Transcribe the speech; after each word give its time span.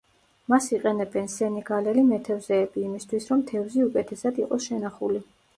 მას 0.53 0.69
იყენებენ 0.77 1.29
სენეგალელი 1.33 2.05
მეთევზეები, 2.09 2.87
იმისთვის, 2.89 3.29
რომ 3.33 3.47
თევზი 3.53 3.87
უკეთესად 3.89 4.45
იყოს 4.47 4.71
შენახული. 4.73 5.27